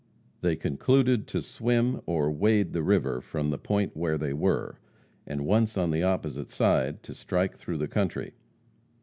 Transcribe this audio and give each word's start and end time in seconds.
They 0.41 0.55
concluded 0.55 1.27
to 1.27 1.43
swim 1.43 2.01
or 2.07 2.31
wade 2.31 2.73
the 2.73 2.81
river 2.81 3.21
from 3.21 3.51
the 3.51 3.59
point 3.59 3.95
where 3.95 4.17
they 4.17 4.33
were, 4.33 4.79
and, 5.27 5.45
once 5.45 5.77
on 5.77 5.91
the 5.91 6.01
opposite 6.01 6.49
side, 6.49 7.03
to 7.03 7.13
strike 7.13 7.55
through 7.55 7.77
the 7.77 7.87
country. 7.87 8.33